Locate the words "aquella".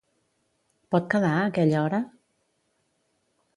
1.51-1.77